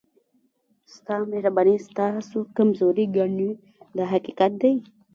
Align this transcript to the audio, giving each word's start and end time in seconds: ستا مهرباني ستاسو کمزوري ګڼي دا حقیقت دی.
ستا 0.93 1.15
مهرباني 1.31 1.75
ستاسو 1.87 2.37
کمزوري 2.57 3.05
ګڼي 3.17 3.51
دا 3.95 4.03
حقیقت 4.13 4.51
دی. 4.61 4.73